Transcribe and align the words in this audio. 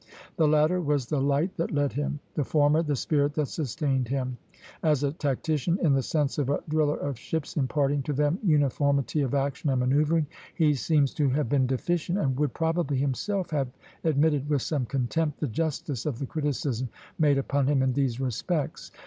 The 0.35 0.47
latter 0.47 0.81
was 0.81 1.05
the 1.05 1.21
light 1.21 1.55
that 1.57 1.69
led 1.69 1.93
him, 1.93 2.21
the 2.33 2.43
former 2.43 2.81
the 2.81 2.95
spirit 2.95 3.35
that 3.35 3.45
sustained 3.49 4.07
him. 4.07 4.35
As 4.81 5.03
a 5.03 5.11
tactician, 5.11 5.77
in 5.83 5.93
the 5.93 6.01
sense 6.01 6.39
of 6.39 6.49
a 6.49 6.63
driller 6.67 6.97
of 6.97 7.19
ships, 7.19 7.55
imparting 7.55 8.01
to 8.01 8.13
them 8.13 8.39
uniformity 8.43 9.21
of 9.21 9.35
action 9.35 9.69
and 9.69 9.79
manoeuvring, 9.79 10.25
he 10.55 10.73
seems 10.73 11.13
to 11.13 11.29
have 11.29 11.49
been 11.49 11.67
deficient, 11.67 12.17
and 12.17 12.35
would 12.39 12.55
probably 12.55 12.97
himself 12.97 13.51
have 13.51 13.67
admitted, 14.03 14.49
with 14.49 14.63
some 14.63 14.87
contempt, 14.87 15.39
the 15.39 15.45
justice 15.47 16.07
of 16.07 16.17
the 16.17 16.25
criticism 16.25 16.89
made 17.19 17.37
upon 17.37 17.67
him 17.67 17.83
in 17.83 17.93
these 17.93 18.19
respects. 18.19 18.91